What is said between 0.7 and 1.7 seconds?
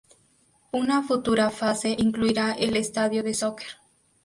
Una futura